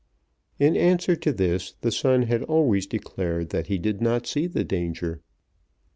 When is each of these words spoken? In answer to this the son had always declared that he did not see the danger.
In 0.57 0.75
answer 0.75 1.15
to 1.17 1.31
this 1.31 1.73
the 1.81 1.91
son 1.91 2.23
had 2.23 2.41
always 2.41 2.87
declared 2.87 3.51
that 3.51 3.67
he 3.67 3.77
did 3.77 4.01
not 4.01 4.25
see 4.25 4.47
the 4.47 4.63
danger. 4.63 5.21